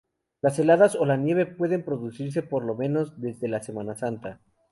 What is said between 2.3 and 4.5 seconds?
por lo menos desde la Semana Santa.